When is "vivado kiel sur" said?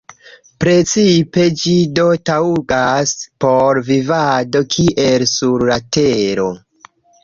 3.93-5.71